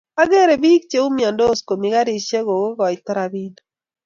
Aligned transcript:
agere 0.23 0.53
piik 0.61 0.81
che 0.89 0.97
umiandos 1.09 1.59
komi 1.67 1.87
garishek 1.93 2.43
ko 2.47 2.57
koitoi 2.77 3.15
rabinik 3.17 3.57